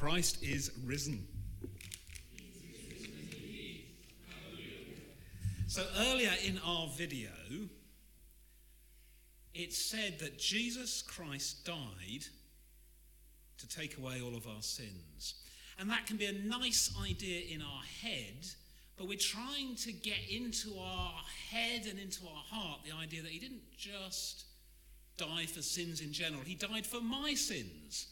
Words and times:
Christ 0.00 0.42
is 0.42 0.70
risen. 0.86 1.26
So 5.66 5.84
earlier 5.98 6.32
in 6.42 6.58
our 6.64 6.88
video, 6.96 7.28
it 9.52 9.74
said 9.74 10.18
that 10.20 10.38
Jesus 10.38 11.02
Christ 11.02 11.66
died 11.66 12.24
to 13.58 13.68
take 13.68 13.98
away 13.98 14.22
all 14.22 14.34
of 14.34 14.46
our 14.46 14.62
sins. 14.62 15.34
And 15.78 15.90
that 15.90 16.06
can 16.06 16.16
be 16.16 16.24
a 16.24 16.32
nice 16.32 16.94
idea 17.04 17.54
in 17.54 17.60
our 17.60 17.82
head, 18.02 18.46
but 18.96 19.06
we're 19.06 19.18
trying 19.18 19.74
to 19.76 19.92
get 19.92 20.30
into 20.30 20.78
our 20.80 21.12
head 21.50 21.84
and 21.84 21.98
into 21.98 22.22
our 22.26 22.42
heart 22.48 22.80
the 22.86 22.96
idea 22.96 23.20
that 23.20 23.30
he 23.30 23.38
didn't 23.38 23.76
just 23.76 24.46
die 25.18 25.44
for 25.44 25.60
sins 25.60 26.00
in 26.00 26.10
general, 26.10 26.42
he 26.42 26.54
died 26.54 26.86
for 26.86 27.02
my 27.02 27.34
sins. 27.34 28.06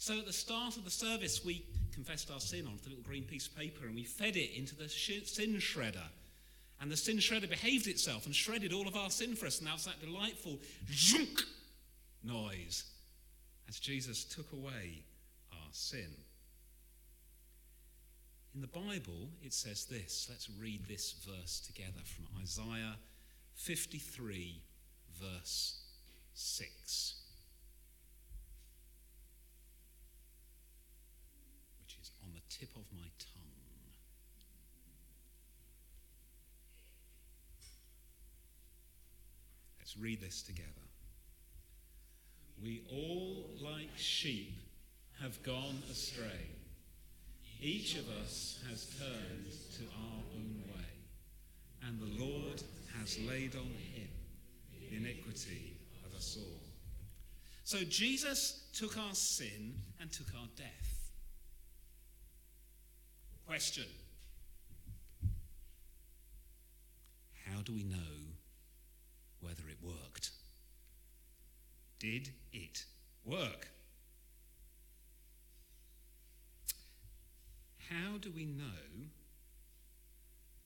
So 0.00 0.18
at 0.18 0.24
the 0.24 0.32
start 0.32 0.78
of 0.78 0.84
the 0.84 0.90
service, 0.90 1.44
we 1.44 1.62
confessed 1.92 2.30
our 2.30 2.40
sin 2.40 2.66
onto 2.66 2.88
a 2.88 2.90
little 2.90 3.04
green 3.04 3.24
piece 3.24 3.46
of 3.46 3.54
paper 3.54 3.84
and 3.84 3.94
we 3.94 4.02
fed 4.02 4.34
it 4.34 4.56
into 4.56 4.74
the 4.74 4.88
sin 4.88 5.56
shredder. 5.56 6.08
And 6.80 6.90
the 6.90 6.96
sin 6.96 7.18
shredder 7.18 7.50
behaved 7.50 7.86
itself 7.86 8.24
and 8.24 8.34
shredded 8.34 8.72
all 8.72 8.88
of 8.88 8.96
our 8.96 9.10
sin 9.10 9.36
for 9.36 9.44
us. 9.44 9.58
And 9.58 9.68
that 9.68 9.74
was 9.74 9.84
that 9.84 10.00
delightful 10.00 10.58
zhunk 10.90 11.42
noise 12.24 12.84
as 13.68 13.78
Jesus 13.78 14.24
took 14.24 14.50
away 14.54 15.02
our 15.52 15.68
sin. 15.72 16.08
In 18.54 18.62
the 18.62 18.68
Bible, 18.68 19.28
it 19.42 19.52
says 19.52 19.84
this. 19.84 20.28
Let's 20.30 20.48
read 20.58 20.86
this 20.88 21.12
verse 21.28 21.60
together 21.60 22.00
from 22.04 22.24
Isaiah 22.40 22.96
53, 23.54 24.62
verse 25.20 25.82
6. 26.32 27.14
Which 31.84 31.96
is 32.02 32.10
on 32.24 32.32
the 32.34 32.40
tip 32.48 32.70
of 32.74 32.82
my 32.92 33.06
tongue. 33.18 33.40
Let's 39.90 40.00
read 40.00 40.20
this 40.20 40.42
together. 40.42 40.68
We 42.62 42.82
all, 42.92 43.50
like 43.60 43.88
sheep, 43.96 44.54
have 45.20 45.42
gone 45.42 45.82
astray. 45.90 46.46
Each 47.60 47.96
of 47.96 48.08
us 48.22 48.62
has 48.68 48.86
turned 49.00 49.50
to 49.78 49.82
our 50.00 50.22
own 50.36 50.62
way, 50.68 51.88
and 51.88 51.98
the 51.98 52.24
Lord 52.24 52.62
has 53.00 53.18
laid 53.28 53.56
on 53.56 53.66
him 53.92 54.08
the 54.78 54.96
iniquity 54.96 55.76
of 56.06 56.14
us 56.14 56.38
all. 56.40 56.60
So 57.64 57.78
Jesus 57.78 58.68
took 58.72 58.96
our 58.96 59.14
sin 59.14 59.74
and 60.00 60.12
took 60.12 60.28
our 60.40 60.46
death. 60.56 61.10
Question 63.44 63.86
How 67.44 67.62
do 67.62 67.72
we 67.72 67.82
know 67.82 68.30
whether 69.40 69.62
it 69.68 69.78
worked? 69.82 70.30
Did 72.00 72.30
it 72.52 72.84
work? 73.24 73.68
How 77.88 78.18
do 78.18 78.32
we 78.34 78.46
know 78.46 78.64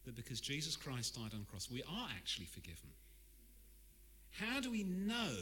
that 0.05 0.15
because 0.15 0.41
Jesus 0.41 0.77
Christ 0.77 1.17
died 1.17 1.33
on 1.35 1.41
the 1.41 1.47
cross, 1.47 1.71
we 1.71 1.83
are 1.83 2.09
actually 2.17 2.47
forgiven? 2.47 2.91
How 4.31 4.61
do 4.61 4.71
we 4.71 4.85
know 4.85 5.35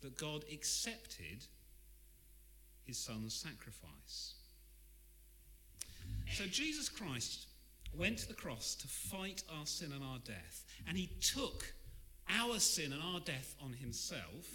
that 0.00 0.16
God 0.16 0.44
accepted 0.52 1.44
his 2.84 2.98
son's 2.98 3.34
sacrifice? 3.34 4.34
So 6.34 6.44
Jesus 6.44 6.88
Christ 6.88 7.48
went 7.96 8.18
to 8.18 8.28
the 8.28 8.34
cross 8.34 8.74
to 8.76 8.88
fight 8.88 9.42
our 9.58 9.66
sin 9.66 9.92
and 9.92 10.04
our 10.04 10.18
death, 10.18 10.64
and 10.86 10.96
he 10.96 11.10
took 11.20 11.72
our 12.28 12.58
sin 12.58 12.92
and 12.92 13.02
our 13.02 13.20
death 13.20 13.54
on 13.62 13.72
himself 13.72 14.46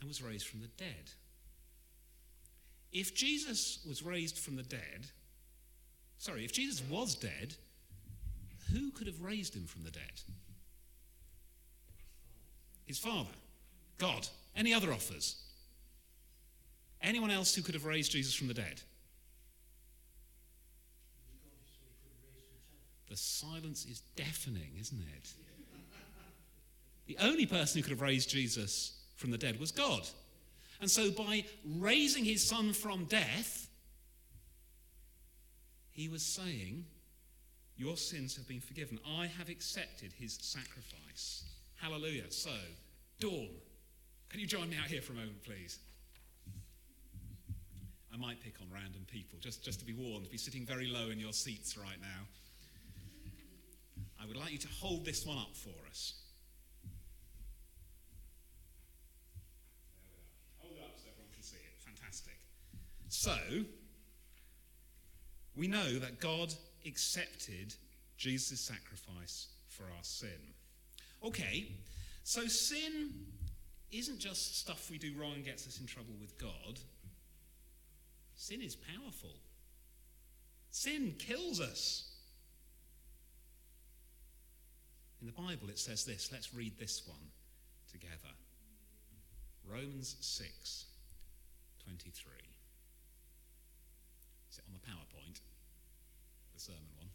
and 0.00 0.08
was 0.08 0.22
raised 0.22 0.46
from 0.46 0.60
the 0.60 0.68
dead. 0.76 1.10
If 2.92 3.14
Jesus 3.14 3.84
was 3.88 4.02
raised 4.02 4.38
from 4.38 4.56
the 4.56 4.62
dead, 4.62 5.08
sorry, 6.18 6.44
if 6.44 6.52
Jesus 6.52 6.82
was 6.88 7.14
dead, 7.14 7.54
who 8.72 8.90
could 8.90 9.06
have 9.06 9.20
raised 9.20 9.54
him 9.54 9.64
from 9.64 9.82
the 9.82 9.90
dead? 9.90 10.20
His 12.86 12.98
Father, 12.98 13.30
God. 13.98 14.28
Any 14.56 14.72
other 14.72 14.92
offers? 14.92 15.36
Anyone 17.02 17.30
else 17.30 17.54
who 17.54 17.62
could 17.62 17.74
have 17.74 17.84
raised 17.84 18.12
Jesus 18.12 18.34
from 18.34 18.48
the 18.48 18.54
dead? 18.54 18.80
The 23.14 23.18
silence 23.18 23.86
is 23.88 24.02
deafening, 24.16 24.72
isn't 24.80 25.00
it? 25.16 25.34
The 27.06 27.16
only 27.20 27.46
person 27.46 27.78
who 27.78 27.84
could 27.84 27.92
have 27.92 28.00
raised 28.00 28.28
Jesus 28.28 29.04
from 29.14 29.30
the 29.30 29.38
dead 29.38 29.60
was 29.60 29.70
God. 29.70 30.02
And 30.80 30.90
so, 30.90 31.12
by 31.12 31.44
raising 31.64 32.24
his 32.24 32.42
son 32.42 32.72
from 32.72 33.04
death, 33.04 33.68
he 35.92 36.08
was 36.08 36.24
saying, 36.24 36.86
Your 37.76 37.96
sins 37.96 38.34
have 38.34 38.48
been 38.48 38.60
forgiven. 38.60 38.98
I 39.08 39.28
have 39.38 39.48
accepted 39.48 40.12
his 40.12 40.36
sacrifice. 40.42 41.44
Hallelujah. 41.76 42.32
So, 42.32 42.50
Dawn, 43.20 43.50
can 44.28 44.40
you 44.40 44.46
join 44.48 44.70
me 44.70 44.76
out 44.76 44.88
here 44.88 45.02
for 45.02 45.12
a 45.12 45.16
moment, 45.16 45.40
please? 45.44 45.78
I 48.12 48.16
might 48.16 48.40
pick 48.42 48.54
on 48.60 48.66
random 48.74 49.06
people, 49.06 49.38
just, 49.40 49.64
just 49.64 49.78
to 49.78 49.84
be 49.84 49.92
warned, 49.92 50.28
be 50.30 50.36
sitting 50.36 50.66
very 50.66 50.88
low 50.88 51.10
in 51.10 51.20
your 51.20 51.32
seats 51.32 51.78
right 51.78 52.00
now. 52.00 52.26
I 54.24 54.26
would 54.26 54.36
like 54.38 54.52
you 54.52 54.58
to 54.58 54.68
hold 54.80 55.04
this 55.04 55.26
one 55.26 55.36
up 55.36 55.54
for 55.54 55.74
us. 55.90 56.14
Hold 60.60 60.72
it 60.78 60.82
up 60.82 60.96
so 60.96 61.10
everyone 61.10 61.30
can 61.34 61.42
see 61.42 61.56
it. 61.56 61.78
Fantastic. 61.84 62.38
So, 63.10 63.36
we 65.54 65.68
know 65.68 65.98
that 65.98 66.20
God 66.20 66.54
accepted 66.86 67.74
Jesus' 68.16 68.60
sacrifice 68.60 69.48
for 69.68 69.84
our 69.84 70.02
sin. 70.02 70.54
Okay, 71.22 71.72
so 72.22 72.46
sin 72.46 73.10
isn't 73.92 74.20
just 74.20 74.58
stuff 74.58 74.90
we 74.90 74.96
do 74.96 75.12
wrong 75.20 75.34
and 75.34 75.44
gets 75.44 75.66
us 75.66 75.80
in 75.80 75.86
trouble 75.86 76.14
with 76.18 76.38
God. 76.38 76.80
Sin 78.36 78.62
is 78.62 78.74
powerful. 78.74 79.34
Sin 80.70 81.14
kills 81.18 81.60
us. 81.60 82.13
In 85.24 85.32
the 85.34 85.40
Bible, 85.40 85.70
it 85.70 85.78
says 85.78 86.04
this. 86.04 86.28
Let's 86.30 86.52
read 86.52 86.78
this 86.78 87.00
one 87.06 87.30
together 87.90 88.34
Romans 89.66 90.16
6 90.20 90.84
23. 91.82 92.32
Is 94.50 94.58
it 94.58 94.64
on 94.68 94.74
the 94.74 94.80
PowerPoint? 94.86 95.40
The 96.52 96.60
sermon 96.60 96.82
one? 96.98 97.08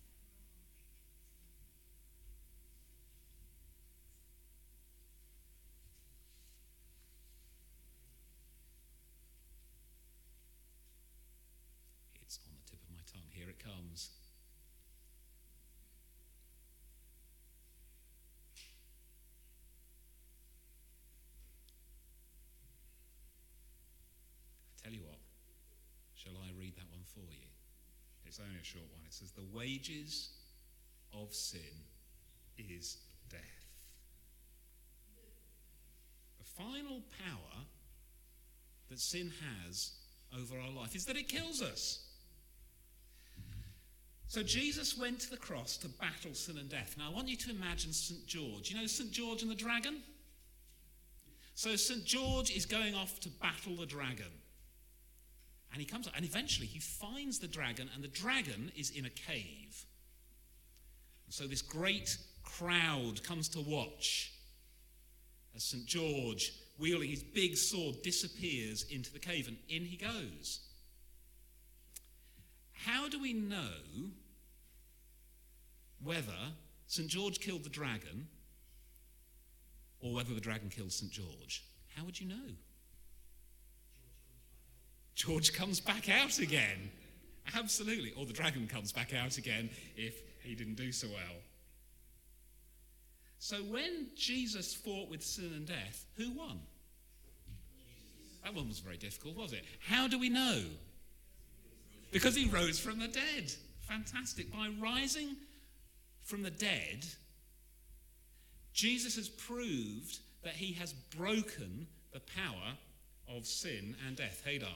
It's 12.23 12.39
on 12.43 12.53
the 12.57 12.71
tip 12.71 12.79
of 12.81 12.89
my 12.89 13.01
tongue. 13.05 13.29
Here 13.29 13.49
it 13.49 13.63
comes. 13.63 14.09
Tell 24.89 24.97
you 24.97 25.05
what, 25.05 25.21
shall 26.15 26.33
I 26.41 26.49
for 27.13 27.31
you? 27.31 27.47
It's 28.25 28.39
only 28.39 28.59
a 28.59 28.63
short 28.63 28.85
one. 28.91 29.01
It 29.05 29.13
says, 29.13 29.31
The 29.31 29.57
wages 29.57 30.29
of 31.13 31.33
sin 31.33 31.59
is 32.57 32.97
death. 33.29 33.41
The 36.37 36.45
final 36.45 37.01
power 37.25 37.65
that 38.89 38.99
sin 38.99 39.31
has 39.65 39.93
over 40.37 40.55
our 40.59 40.71
life 40.71 40.95
is 40.95 41.05
that 41.05 41.15
it 41.15 41.27
kills 41.27 41.61
us. 41.61 42.05
So 44.27 44.43
Jesus 44.43 44.95
went 44.95 45.19
to 45.21 45.31
the 45.31 45.37
cross 45.37 45.75
to 45.77 45.89
battle 45.89 46.35
sin 46.35 46.59
and 46.59 46.69
death. 46.69 46.95
Now 46.99 47.09
I 47.09 47.13
want 47.13 47.27
you 47.27 47.35
to 47.37 47.49
imagine 47.49 47.91
St. 47.91 48.27
George. 48.27 48.69
You 48.69 48.79
know 48.79 48.85
St. 48.85 49.11
George 49.11 49.41
and 49.41 49.49
the 49.49 49.55
dragon? 49.55 50.03
So 51.55 51.75
St. 51.75 52.05
George 52.05 52.51
is 52.51 52.67
going 52.67 52.93
off 52.93 53.19
to 53.21 53.29
battle 53.29 53.75
the 53.75 53.87
dragon. 53.87 54.31
And 55.71 55.79
he 55.81 55.85
comes 55.85 56.07
up, 56.07 56.13
and 56.15 56.25
eventually 56.25 56.67
he 56.67 56.79
finds 56.79 57.39
the 57.39 57.47
dragon, 57.47 57.89
and 57.93 58.03
the 58.03 58.07
dragon 58.07 58.71
is 58.75 58.89
in 58.89 59.05
a 59.05 59.09
cave. 59.09 59.85
And 61.25 61.33
so 61.33 61.45
this 61.45 61.61
great 61.61 62.17
crowd 62.43 63.23
comes 63.23 63.49
to 63.49 63.59
watch 63.61 64.33
as 65.55 65.63
St. 65.63 65.85
George 65.85 66.53
wielding 66.79 67.09
his 67.09 67.21
big 67.21 67.57
sword, 67.57 68.01
disappears 68.01 68.83
into 68.89 69.11
the 69.11 69.19
cave, 69.19 69.47
and 69.47 69.57
in 69.67 69.85
he 69.85 69.97
goes. 69.97 70.61
How 72.71 73.09
do 73.09 73.21
we 73.21 73.33
know 73.33 74.09
whether 76.01 76.53
St. 76.87 77.09
George 77.09 77.39
killed 77.39 77.63
the 77.63 77.69
dragon 77.69 78.27
or 79.99 80.13
whether 80.13 80.33
the 80.33 80.39
dragon 80.39 80.69
killed 80.69 80.93
St. 80.93 81.11
George? 81.11 81.65
How 81.95 82.05
would 82.05 82.19
you 82.19 82.27
know? 82.27 82.55
George 85.19 85.51
comes 85.51 85.81
back 85.81 86.07
out 86.07 86.39
again. 86.39 86.89
Absolutely. 87.53 88.13
Or 88.17 88.25
the 88.25 88.31
dragon 88.31 88.67
comes 88.67 88.93
back 88.93 89.13
out 89.13 89.37
again 89.37 89.69
if 89.97 90.21
he 90.41 90.55
didn't 90.55 90.75
do 90.75 90.93
so 90.93 91.07
well. 91.07 91.35
So 93.37 93.57
when 93.57 94.07
Jesus 94.15 94.73
fought 94.73 95.09
with 95.09 95.21
sin 95.21 95.51
and 95.53 95.67
death, 95.67 96.05
who 96.15 96.31
won? 96.31 96.61
That 98.45 98.53
one 98.53 98.69
was 98.69 98.79
very 98.79 98.95
difficult, 98.95 99.35
was 99.35 99.51
it? 99.51 99.65
How 99.85 100.07
do 100.07 100.17
we 100.17 100.29
know? 100.29 100.63
Because 102.13 102.33
he 102.33 102.47
rose 102.47 102.79
from 102.79 102.99
the 102.99 103.09
dead. 103.09 103.51
Fantastic. 103.81 104.49
By 104.53 104.69
rising 104.79 105.35
from 106.23 106.43
the 106.43 106.49
dead, 106.49 107.05
Jesus 108.71 109.17
has 109.17 109.27
proved 109.27 110.19
that 110.45 110.53
he 110.53 110.71
has 110.73 110.93
broken 110.93 111.87
the 112.13 112.21
power 112.21 112.77
of 113.27 113.45
sin 113.45 113.97
and 114.07 114.15
death. 114.15 114.41
Hadar. 114.47 114.67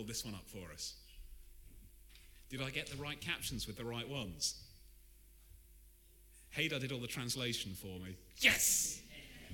Hold 0.00 0.08
this 0.08 0.24
one 0.24 0.34
up 0.34 0.48
for 0.48 0.72
us. 0.72 0.94
Did 2.48 2.62
I 2.62 2.70
get 2.70 2.86
the 2.86 2.96
right 2.96 3.20
captions 3.20 3.66
with 3.66 3.76
the 3.76 3.84
right 3.84 4.08
ones? 4.08 4.54
Hadar 6.56 6.80
did 6.80 6.90
all 6.90 7.00
the 7.00 7.06
translation 7.06 7.72
for 7.74 8.00
me. 8.00 8.16
Yes! 8.38 9.02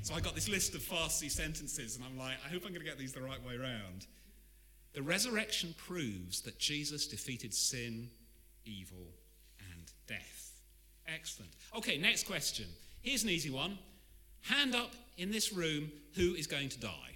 So 0.03 0.15
I 0.15 0.21
got 0.21 0.37
this 0.37 0.49
list 0.49 0.77
of 0.77 0.83
Farsi 0.83 1.29
sentences, 1.29 1.97
and 1.97 2.05
I'm 2.05 2.17
like, 2.17 2.37
I 2.47 2.49
hope 2.49 2.63
I'm 2.65 2.71
going 2.71 2.85
to 2.85 2.87
get 2.87 2.97
these 2.97 3.13
the 3.13 3.23
right 3.23 3.45
way 3.45 3.57
around. 3.57 4.07
The 4.93 5.03
resurrection 5.03 5.75
proves 5.77 6.43
that 6.43 6.61
Jesus 6.61 7.09
defeated 7.09 7.53
sin, 7.53 8.09
evil, 8.65 9.09
and 9.73 9.83
death. 10.07 10.53
Excellent. 11.09 11.51
Okay, 11.77 11.99
next 11.99 12.29
question. 12.29 12.67
Here's 13.03 13.25
an 13.25 13.31
easy 13.31 13.51
one. 13.51 13.79
Hand 14.43 14.77
up 14.77 14.95
in 15.19 15.33
this 15.33 15.53
room 15.53 15.91
who 16.15 16.35
is 16.35 16.47
going 16.47 16.69
to 16.69 16.79
die? 16.79 17.16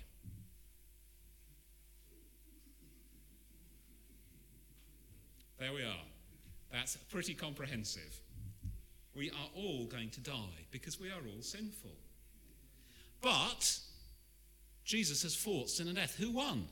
There 5.61 5.75
we 5.75 5.83
are. 5.83 6.05
That's 6.73 6.97
pretty 6.97 7.35
comprehensive. 7.35 8.19
We 9.15 9.31
are 9.31 9.51
all 9.55 9.85
going 9.85 10.09
to 10.11 10.21
die 10.21 10.67
because 10.71 10.99
we 10.99 11.09
are 11.09 11.21
all 11.35 11.43
sinful. 11.43 11.91
But 13.21 13.79
Jesus 14.85 15.23
has 15.23 15.37
fought 15.37 15.69
sin 15.69 15.89
and 15.89 15.97
death. 15.97 16.17
Who 16.17 16.33
won? 16.33 16.67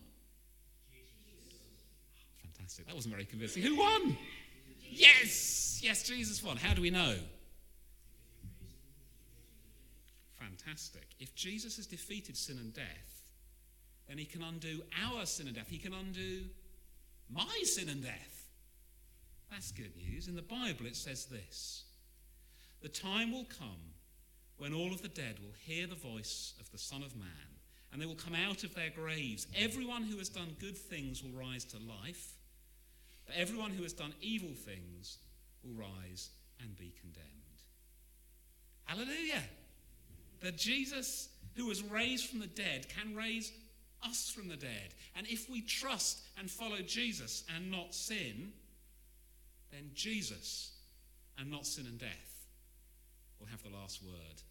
fantastic. 2.43 2.87
That 2.87 2.95
wasn't 2.95 3.15
very 3.15 3.27
convincing. 3.27 3.63
Who 3.63 3.77
won? 3.77 4.17
Yes! 4.91 5.81
Yes, 5.83 6.03
Jesus 6.03 6.43
won. 6.43 6.57
How 6.57 6.73
do 6.73 6.81
we 6.81 6.91
know? 6.91 7.17
Fantastic. 10.39 11.07
If 11.21 11.35
Jesus 11.35 11.77
has 11.77 11.87
defeated 11.87 12.37
sin 12.39 12.57
and 12.59 12.73
death, 12.73 13.23
then 14.09 14.17
he 14.17 14.25
can 14.25 14.43
undo 14.43 14.83
our 15.05 15.27
sin 15.27 15.47
and 15.47 15.55
death. 15.55 15.69
He 15.69 15.79
can 15.79 15.93
undo 15.93 16.45
my 17.31 17.61
sin 17.65 17.91
and 17.91 18.03
death. 18.03 18.38
That's 19.51 19.73
good 19.73 19.97
news. 19.97 20.29
In 20.29 20.37
the 20.37 20.43
Bible, 20.43 20.87
it 20.87 20.97
says 20.97 21.27
this 21.27 21.85
The 22.83 22.89
time 22.89 23.33
will 23.33 23.47
come 23.59 23.95
when 24.59 24.75
all 24.75 24.93
of 24.93 25.03
the 25.03 25.09
dead 25.09 25.39
will 25.41 25.55
hear 25.65 25.87
the 25.87 25.95
voice 25.95 26.55
of 26.61 26.71
the 26.71 26.79
Son 26.79 27.03
of 27.03 27.17
Man, 27.17 27.29
and 27.93 28.01
they 28.01 28.07
will 28.07 28.15
come 28.15 28.35
out 28.35 28.65
of 28.65 28.75
their 28.75 28.91
graves. 28.91 29.47
Everyone 29.57 30.03
who 30.03 30.19
has 30.19 30.29
done 30.29 30.57
good 30.59 30.77
things 30.77 31.23
will 31.23 31.39
rise 31.39 31.65
to 31.67 31.77
life, 31.79 32.35
but 33.27 33.37
everyone 33.37 33.71
who 33.71 33.83
has 33.83 33.93
done 33.93 34.13
evil 34.21 34.55
things 34.55 35.19
will 35.63 35.75
rise 35.75 36.31
and 36.61 36.77
be 36.77 36.93
condemned. 37.01 37.27
Hallelujah! 38.85 39.43
That 40.41 40.57
Jesus, 40.57 41.29
who 41.57 41.67
was 41.67 41.83
raised 41.83 42.27
from 42.27 42.41
the 42.41 42.47
dead, 42.47 42.87
can 42.89 43.15
raise 43.15 43.53
us 44.07 44.31
from 44.31 44.49
the 44.49 44.57
dead. 44.57 44.95
And 45.17 45.27
if 45.27 45.51
we 45.51 45.61
trust 45.61 46.21
and 46.39 46.51
follow 46.51 46.79
Jesus 46.79 47.45
and 47.55 47.71
not 47.71 47.95
sin, 47.95 48.53
then 49.71 49.91
Jesus 49.95 50.73
and 51.39 51.51
not 51.51 51.67
sin 51.67 51.87
and 51.87 51.99
death 51.99 52.47
will 53.39 53.47
have 53.47 53.63
the 53.63 53.71
last 53.71 54.03
word 54.03 54.43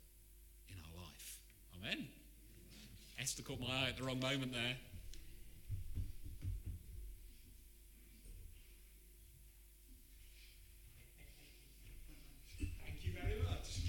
in 0.69 0.75
our 0.80 1.04
life. 1.04 1.38
Amen. 1.80 2.08
Esther 3.19 3.44
caught 3.44 3.60
my 3.60 3.68
eye 3.68 3.90
at 3.90 3.98
the 3.98 4.04
wrong 4.04 4.19
moment 4.19 4.54
there. 4.54 4.78
Thank 12.60 13.04
you 13.04 13.12
very 13.14 13.42
much. 13.50 13.81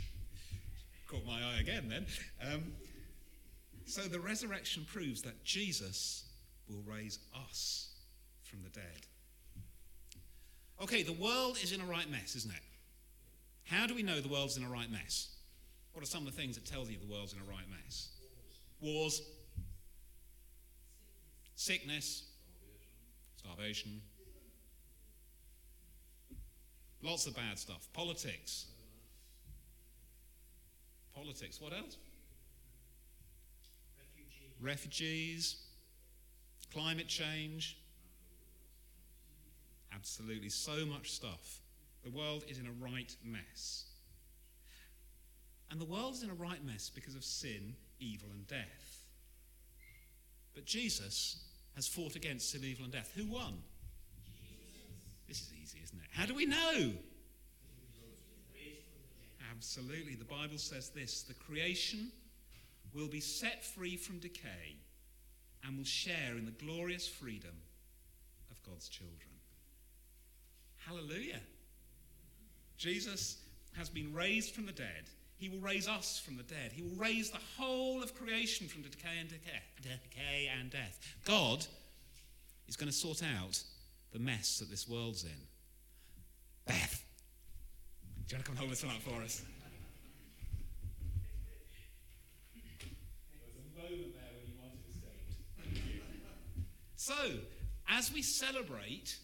Caught 1.09 1.27
my 1.27 1.41
eye 1.43 1.61
again 1.61 1.89
then. 1.89 2.07
Um, 2.53 2.73
so 3.85 4.03
the 4.03 4.21
resurrection 4.21 4.87
proves 4.91 5.23
that 5.23 5.45
Jesus 5.45 6.25
will 6.69 6.83
raise 6.87 7.19
us 7.35 7.93
from 8.43 8.63
the 8.63 8.71
dead. 8.71 9.07
Okay, 10.81 11.03
the 11.03 11.13
world 11.13 11.59
is 11.63 11.73
in 11.73 11.81
a 11.81 11.85
right 11.85 12.09
mess, 12.11 12.37
isn't 12.37 12.53
it? 12.53 12.63
How 13.65 13.87
do 13.87 13.95
we 13.95 14.03
know 14.03 14.21
the 14.21 14.29
world's 14.29 14.57
in 14.57 14.65
a 14.65 14.69
right 14.69 14.91
mess? 14.91 15.29
What 15.93 16.03
are 16.03 16.07
some 16.07 16.27
of 16.27 16.35
the 16.35 16.41
things 16.41 16.55
that 16.55 16.65
tell 16.65 16.89
you 16.89 16.97
the 16.99 17.13
world's 17.13 17.33
in 17.33 17.41
a 17.41 17.51
right 17.51 17.69
mess? 17.69 18.09
Wars, 18.81 19.21
sickness, 21.57 22.25
starvation, 23.37 24.01
lots 27.03 27.27
of 27.27 27.35
bad 27.35 27.59
stuff, 27.59 27.89
politics. 27.93 28.67
Politics, 31.15 31.61
what 31.61 31.73
else? 31.73 31.97
Refugees, 34.61 35.57
climate 36.73 37.09
change. 37.09 37.77
Absolutely, 39.95 40.49
so 40.49 40.85
much 40.87 41.13
stuff. 41.13 41.61
The 42.05 42.11
world 42.11 42.45
is 42.49 42.59
in 42.59 42.67
a 42.67 42.73
right 42.73 43.15
mess. 43.25 43.85
And 45.71 45.81
the 45.81 45.85
world's 45.85 46.23
in 46.23 46.31
a 46.31 46.35
right 46.35 46.65
mess 46.65 46.91
because 46.95 47.15
of 47.15 47.25
sin, 47.25 47.75
evil, 48.01 48.29
and 48.33 48.47
death. 48.47 49.05
But 50.55 50.65
Jesus 50.65 51.45
has 51.75 51.87
fought 51.87 52.17
against 52.17 52.51
sin, 52.51 52.63
evil, 52.65 52.85
and 52.85 52.93
death. 52.93 53.13
Who 53.15 53.27
won? 53.27 53.59
This 55.27 55.43
is 55.43 55.53
easy, 55.63 55.79
isn't 55.85 55.99
it? 55.99 56.09
How 56.13 56.27
do 56.27 56.35
we 56.35 56.47
know? 56.47 56.93
Absolutely. 59.51 60.15
The 60.15 60.25
Bible 60.25 60.59
says 60.59 60.91
this 60.91 61.23
the 61.23 61.35
creation 61.35 62.13
will 62.95 63.09
be 63.09 63.21
set 63.21 63.65
free 63.65 63.97
from 63.97 64.19
decay 64.19 64.77
and 65.65 65.77
will 65.77 65.85
share 65.85 66.37
in 66.37 66.45
the 66.45 66.53
glorious 66.53 67.07
freedom 67.07 67.55
of 68.51 68.63
God's 68.63 68.89
children. 68.89 69.29
Hallelujah. 70.89 71.41
Jesus 72.79 73.37
has 73.77 73.91
been 73.91 74.15
raised 74.15 74.55
from 74.55 74.65
the 74.65 74.73
dead. 74.73 75.11
He 75.37 75.51
will 75.51 75.59
raise 75.59 75.87
us 75.87 76.19
from 76.25 76.39
the 76.39 76.43
dead. 76.43 76.73
He 76.73 76.83
will 76.83 76.97
raise 76.97 77.31
the 77.31 77.39
whole 77.59 78.03
of 78.03 78.15
creation 78.15 78.69
from 78.69 78.83
decay 78.83 79.19
and 79.21 79.29
decay, 79.29 79.61
decay 79.83 80.51
and 80.59 80.71
death. 80.71 80.99
God 81.27 81.67
is 82.69 82.77
going 82.77 82.91
to 82.91 82.97
sort 82.97 83.23
out 83.23 83.63
the 84.13 84.19
mess 84.19 84.61
that 84.61 84.71
this 84.71 84.89
world's 84.89 85.25
in. 85.25 85.31
Beth, 86.67 87.05
do 88.27 88.33
you 88.33 88.37
want 88.37 88.45
to 88.47 88.51
come 88.51 88.57
hold 88.57 88.71
this 88.71 88.83
one 88.83 88.95
up 88.95 89.03
for 89.03 89.23
us? 89.23 89.43
So, 96.97 97.15
as 97.89 98.13
we 98.13 98.23
celebrate 98.23 99.17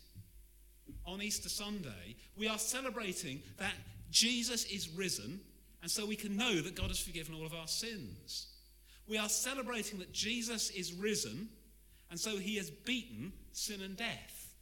on 1.06 1.22
Easter 1.22 1.48
Sunday, 1.48 2.16
we 2.36 2.48
are 2.48 2.58
celebrating 2.58 3.42
that 3.58 3.74
Jesus 4.10 4.64
is 4.66 4.88
risen, 4.88 5.40
and 5.82 5.90
so 5.90 6.06
we 6.06 6.16
can 6.16 6.36
know 6.36 6.60
that 6.60 6.74
God 6.74 6.88
has 6.88 7.00
forgiven 7.00 7.34
all 7.34 7.46
of 7.46 7.54
our 7.54 7.68
sins. 7.68 8.46
We 9.06 9.18
are 9.18 9.28
celebrating 9.28 9.98
that 9.98 10.12
Jesus 10.12 10.70
is 10.70 10.92
risen, 10.92 11.48
and 12.10 12.18
so 12.18 12.38
he 12.38 12.56
has 12.56 12.70
beaten 12.70 13.32
sin 13.52 13.82
and 13.82 13.96
death. 13.96 14.54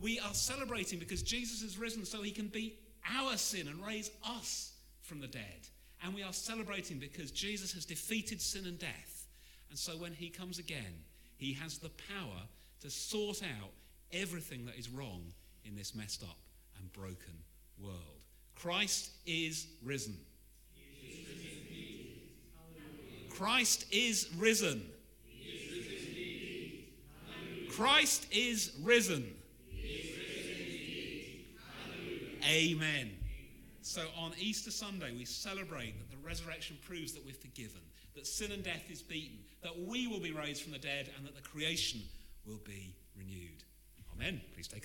We 0.00 0.18
are 0.18 0.34
celebrating 0.34 0.98
because 0.98 1.22
Jesus 1.22 1.62
is 1.62 1.78
risen 1.78 2.04
so 2.04 2.22
he 2.22 2.30
can 2.30 2.48
beat 2.48 2.80
our 3.08 3.36
sin 3.36 3.68
and 3.68 3.84
raise 3.84 4.10
us 4.26 4.72
from 5.02 5.20
the 5.20 5.26
dead. 5.26 5.68
And 6.02 6.14
we 6.14 6.22
are 6.22 6.32
celebrating 6.32 6.98
because 6.98 7.30
Jesus 7.30 7.72
has 7.72 7.84
defeated 7.84 8.40
sin 8.40 8.66
and 8.66 8.78
death. 8.78 9.26
And 9.70 9.78
so 9.78 9.92
when 9.92 10.12
he 10.12 10.28
comes 10.28 10.58
again, 10.58 11.04
he 11.36 11.52
has 11.54 11.78
the 11.78 11.90
power 11.90 12.42
to 12.80 12.90
sort 12.90 13.42
out 13.42 13.70
everything 14.12 14.66
that 14.66 14.76
is 14.76 14.88
wrong 14.88 15.32
in 15.64 15.74
this 15.74 15.94
messed 15.94 16.22
up 16.22 16.38
and 16.78 16.92
broken 16.92 17.34
world. 17.78 18.20
Christ 18.54 19.10
is 19.26 19.66
risen. 19.82 20.16
Christ 23.30 23.86
is 23.90 24.30
risen. 24.38 24.88
Christ 27.70 28.26
is 28.30 28.72
risen. 28.84 29.34
Amen. 32.46 33.10
So 33.82 34.02
on 34.16 34.32
Easter 34.38 34.70
Sunday, 34.70 35.12
we 35.16 35.24
celebrate 35.24 35.98
that 35.98 36.10
the 36.10 36.26
resurrection 36.26 36.76
proves 36.86 37.12
that 37.12 37.24
we're 37.24 37.34
forgiven, 37.34 37.80
that 38.14 38.26
sin 38.26 38.52
and 38.52 38.62
death 38.62 38.84
is 38.90 39.02
beaten, 39.02 39.38
that 39.62 39.78
we 39.78 40.06
will 40.06 40.20
be 40.20 40.30
raised 40.30 40.62
from 40.62 40.72
the 40.72 40.78
dead, 40.78 41.10
and 41.16 41.26
that 41.26 41.34
the 41.34 41.42
creation 41.42 42.00
will 42.46 42.60
be 42.64 42.94
renewed. 43.16 43.64
Amen. 44.14 44.40
Please 44.54 44.68
take 44.68 44.80
a. 44.80 44.82